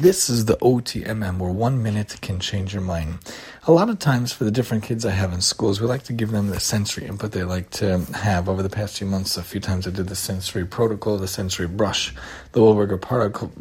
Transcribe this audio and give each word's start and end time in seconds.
This 0.00 0.30
is 0.30 0.46
the 0.46 0.56
OTMM, 0.62 1.36
where 1.36 1.52
one 1.52 1.82
minute 1.82 2.16
can 2.22 2.40
change 2.40 2.72
your 2.72 2.80
mind. 2.80 3.18
A 3.64 3.72
lot 3.72 3.90
of 3.90 3.98
times, 3.98 4.32
for 4.32 4.44
the 4.44 4.50
different 4.50 4.82
kids 4.82 5.04
I 5.04 5.10
have 5.10 5.30
in 5.30 5.42
schools, 5.42 5.78
we 5.78 5.86
like 5.86 6.04
to 6.04 6.14
give 6.14 6.30
them 6.30 6.46
the 6.46 6.58
sensory 6.58 7.04
input 7.04 7.32
they 7.32 7.44
like 7.44 7.68
to 7.72 7.98
have. 8.14 8.48
Over 8.48 8.62
the 8.62 8.70
past 8.70 8.96
few 8.96 9.06
months, 9.06 9.36
a 9.36 9.42
few 9.42 9.60
times 9.60 9.86
I 9.86 9.90
did 9.90 10.08
the 10.08 10.16
sensory 10.16 10.64
protocol, 10.64 11.18
the 11.18 11.28
sensory 11.28 11.66
brush, 11.66 12.14
the 12.52 12.60
Wilbarger 12.60 12.98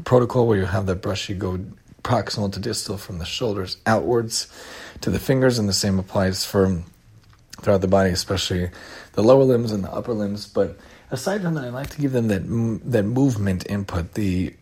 protocol, 0.06 0.48
where 0.48 0.58
you 0.58 0.64
have 0.64 0.86
that 0.86 1.02
brush, 1.02 1.28
you 1.28 1.36
go 1.36 1.60
proximal 2.04 2.50
to 2.54 2.60
distal 2.62 2.98
from 2.98 3.18
the 3.18 3.26
shoulders 3.26 3.76
outwards 3.86 4.48
to 5.02 5.10
the 5.10 5.20
fingers, 5.20 5.60
and 5.60 5.68
the 5.68 5.74
same 5.74 6.00
applies 6.00 6.46
for 6.46 6.82
throughout 7.60 7.82
the 7.82 7.90
body, 7.90 8.12
especially 8.12 8.70
the 9.12 9.24
lower 9.24 9.44
limbs 9.44 9.74
and 9.74 9.84
the 9.84 9.92
upper 9.92 10.14
limbs. 10.14 10.48
But 10.48 10.78
aside 11.12 11.42
from 11.42 11.56
that, 11.56 11.66
I 11.66 11.70
like 11.70 11.90
to 11.90 12.00
give 12.00 12.14
them 12.14 12.30
that 12.30 12.44
that 12.90 13.04
movement 13.04 13.70
input, 13.70 14.14
the 14.14 14.54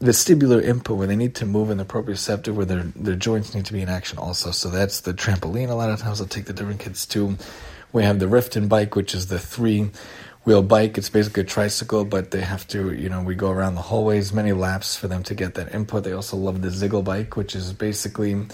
vestibular 0.00 0.62
input 0.62 0.96
where 0.96 1.06
they 1.06 1.16
need 1.16 1.34
to 1.34 1.46
move 1.46 1.70
in 1.70 1.76
the 1.76 1.84
proprioceptive 1.84 2.54
where 2.54 2.64
their 2.64 2.84
their 2.96 3.16
joints 3.16 3.54
need 3.54 3.66
to 3.66 3.72
be 3.72 3.82
in 3.82 3.88
action 3.88 4.18
also. 4.18 4.50
So 4.50 4.70
that's 4.70 5.00
the 5.02 5.12
trampoline. 5.12 5.68
A 5.68 5.74
lot 5.74 5.90
of 5.90 6.00
times 6.00 6.20
I'll 6.20 6.26
take 6.26 6.46
the 6.46 6.52
different 6.52 6.80
kids 6.80 7.04
to. 7.06 7.36
We 7.92 8.04
have 8.04 8.18
the 8.18 8.26
Rifton 8.26 8.68
bike, 8.68 8.96
which 8.96 9.14
is 9.14 9.26
the 9.26 9.38
three 9.38 9.90
wheel 10.44 10.62
bike. 10.62 10.96
It's 10.96 11.10
basically 11.10 11.42
a 11.42 11.46
tricycle, 11.46 12.04
but 12.04 12.30
they 12.30 12.40
have 12.40 12.66
to, 12.68 12.94
you 12.94 13.08
know, 13.08 13.22
we 13.22 13.34
go 13.34 13.50
around 13.50 13.74
the 13.74 13.82
hallways, 13.82 14.32
many 14.32 14.52
laps 14.52 14.96
for 14.96 15.06
them 15.06 15.22
to 15.24 15.34
get 15.34 15.54
that 15.54 15.74
input. 15.74 16.04
They 16.04 16.12
also 16.12 16.36
love 16.36 16.62
the 16.62 16.68
Ziggle 16.68 17.04
bike, 17.04 17.36
which 17.36 17.54
is 17.54 17.72
basically 17.72 18.46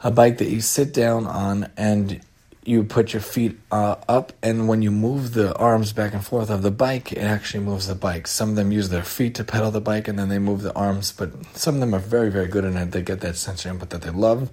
a 0.00 0.10
bike 0.10 0.38
that 0.38 0.48
you 0.48 0.60
sit 0.60 0.94
down 0.94 1.26
on 1.26 1.70
and 1.76 2.20
you 2.68 2.84
put 2.84 3.12
your 3.12 3.22
feet 3.22 3.58
uh, 3.72 3.96
up, 4.08 4.32
and 4.42 4.68
when 4.68 4.82
you 4.82 4.90
move 4.90 5.32
the 5.32 5.56
arms 5.56 5.92
back 5.92 6.12
and 6.12 6.24
forth 6.24 6.50
of 6.50 6.62
the 6.62 6.70
bike, 6.70 7.12
it 7.12 7.18
actually 7.18 7.64
moves 7.64 7.86
the 7.86 7.94
bike. 7.94 8.26
Some 8.26 8.50
of 8.50 8.56
them 8.56 8.70
use 8.70 8.90
their 8.90 9.02
feet 9.02 9.34
to 9.36 9.44
pedal 9.44 9.70
the 9.70 9.80
bike, 9.80 10.06
and 10.06 10.18
then 10.18 10.28
they 10.28 10.38
move 10.38 10.62
the 10.62 10.74
arms, 10.74 11.10
but 11.12 11.30
some 11.56 11.76
of 11.76 11.80
them 11.80 11.94
are 11.94 11.98
very, 11.98 12.30
very 12.30 12.46
good 12.46 12.64
in 12.64 12.76
it. 12.76 12.90
They 12.90 13.02
get 13.02 13.20
that 13.20 13.36
sensory 13.36 13.70
input 13.70 13.90
that 13.90 14.02
they 14.02 14.10
love. 14.10 14.50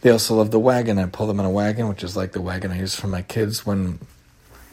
They 0.00 0.10
also 0.10 0.34
love 0.36 0.50
the 0.50 0.58
wagon. 0.58 0.98
I 0.98 1.06
pull 1.06 1.26
them 1.26 1.38
in 1.38 1.46
a 1.46 1.50
wagon, 1.50 1.88
which 1.88 2.02
is 2.02 2.16
like 2.16 2.32
the 2.32 2.40
wagon 2.40 2.70
I 2.70 2.78
use 2.78 2.94
for 2.94 3.06
my 3.06 3.22
kids 3.22 3.66
when 3.66 3.98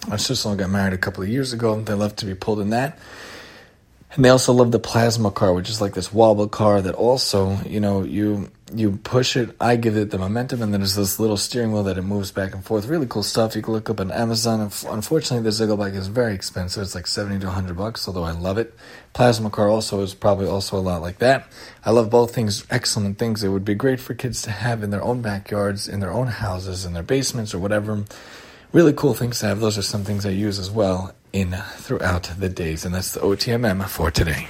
my 0.08 0.16
sister 0.16 0.56
got 0.56 0.70
married 0.70 0.94
a 0.94 0.98
couple 0.98 1.24
of 1.24 1.30
years 1.30 1.52
ago. 1.52 1.80
They 1.82 1.94
love 1.94 2.16
to 2.18 2.26
be 2.26 2.36
pulled 2.36 2.62
in 2.62 2.70
that. 2.70 2.98
And 4.14 4.24
they 4.24 4.30
also 4.30 4.54
love 4.54 4.72
the 4.72 4.80
plasma 4.80 5.32
car, 5.32 5.54
which 5.54 5.70
is 5.70 5.82
like 5.82 5.94
this 5.94 6.14
wobble 6.14 6.48
car 6.48 6.82
that 6.82 6.96
also, 6.96 7.60
you 7.66 7.82
know, 7.82 8.04
you 8.04 8.50
you 8.74 8.98
push 8.98 9.38
it, 9.38 9.56
I 9.62 9.76
give 9.78 9.96
it 9.96 10.12
the 10.12 10.18
momentum, 10.18 10.62
and 10.62 10.74
then 10.74 10.82
there's 10.82 10.96
this 10.96 11.20
little 11.20 11.38
steering 11.38 11.72
wheel 11.72 11.84
that 11.84 11.98
it 11.98 12.02
moves 12.02 12.32
back 12.32 12.54
and 12.54 12.64
forth. 12.64 12.88
Really 12.88 13.08
cool 13.08 13.24
stuff. 13.24 13.56
You 13.56 13.62
can 13.62 13.74
look 13.74 13.90
up 13.90 14.00
on 14.00 14.12
Amazon. 14.12 14.60
Unfortunately, 14.62 15.44
the 15.44 15.52
Ziggle 15.52 15.78
bike 15.78 15.94
is 15.94 16.08
very 16.08 16.34
expensive. 16.34 16.84
It's 16.84 16.94
like 16.96 17.08
70 17.08 17.40
to 17.40 17.46
100 17.46 17.78
bucks, 17.78 18.08
although 18.08 18.24
I 18.24 18.32
love 18.32 18.58
it. 18.58 18.76
Plasma 19.14 19.50
car 19.50 19.70
also 19.70 20.02
is 20.02 20.14
probably 20.14 20.48
also 20.48 20.78
a 20.78 20.82
lot 20.82 21.02
like 21.02 21.20
that. 21.20 21.48
I 21.86 21.92
love 21.92 22.10
both 22.10 22.36
things, 22.36 22.66
excellent 22.70 23.18
things. 23.18 23.44
It 23.44 23.50
would 23.50 23.66
be 23.66 23.76
great 23.76 24.00
for 24.00 24.14
kids 24.14 24.42
to 24.44 24.52
have 24.52 24.84
in 24.84 24.90
their 24.90 25.04
own 25.04 25.22
backyards, 25.22 25.88
in 25.88 26.02
their 26.02 26.12
own 26.12 26.28
houses, 26.28 26.84
in 26.84 26.94
their 26.94 27.04
basements, 27.04 27.54
or 27.54 27.60
whatever. 27.60 28.04
Really 28.74 28.94
cool 28.94 29.14
things 29.14 29.40
to 29.40 29.48
have. 29.48 29.62
Those 29.62 29.78
are 29.78 29.82
some 29.82 30.04
things 30.04 30.26
I 30.26 30.30
use 30.30 30.60
as 30.60 30.70
well 30.70 31.14
in 31.32 31.52
throughout 31.78 32.32
the 32.38 32.50
days, 32.50 32.84
and 32.86 32.94
that's 32.94 33.14
the 33.14 33.22
OTMM 33.22 33.88
for 33.88 34.12
today. 34.12 34.48